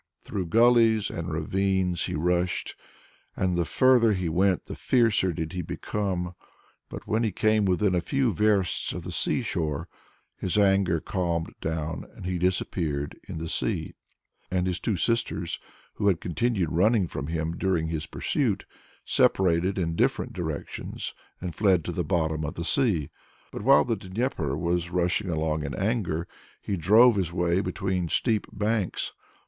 Through 0.23 0.47
gullies 0.47 1.11
and 1.11 1.29
ravines 1.31 2.05
he 2.05 2.15
rushed, 2.15 2.73
and 3.35 3.55
the 3.55 3.65
further 3.65 4.13
he 4.13 4.29
went 4.29 4.65
the 4.65 4.73
fiercer 4.75 5.31
did 5.31 5.53
he 5.53 5.61
become. 5.61 6.33
But 6.89 7.05
when 7.05 7.21
he 7.21 7.31
came 7.31 7.65
within 7.65 7.93
a 7.93 8.01
few 8.01 8.33
versts 8.33 8.93
of 8.93 9.03
the 9.03 9.11
sea 9.11 9.43
shore, 9.43 9.87
his 10.35 10.57
anger 10.57 10.99
calmed 10.99 11.53
down 11.61 12.07
and 12.15 12.25
he 12.25 12.39
disappeared 12.39 13.15
in 13.27 13.37
the 13.37 13.47
sea. 13.47 13.93
And 14.49 14.65
his 14.65 14.79
two 14.79 14.97
sisters, 14.97 15.59
who 15.93 16.07
had 16.07 16.19
continued 16.19 16.71
running 16.71 17.05
from 17.05 17.27
him 17.27 17.55
during 17.55 17.85
his 17.89 18.07
pursuit, 18.07 18.65
separated 19.05 19.77
in 19.77 19.95
different 19.95 20.33
directions 20.33 21.13
and 21.39 21.53
fled 21.53 21.85
to 21.85 21.91
the 21.91 22.03
bottom 22.03 22.43
of 22.43 22.55
the 22.55 22.65
sea. 22.65 23.11
But 23.51 23.61
while 23.61 23.85
the 23.85 23.95
Dnieper 23.95 24.57
was 24.57 24.89
rushing 24.89 25.29
along 25.29 25.63
in 25.63 25.75
anger, 25.75 26.27
he 26.59 26.75
drove 26.75 27.17
his 27.17 27.31
way 27.31 27.59
between 27.61 28.09
steep 28.09 28.47
banks. 28.51 29.11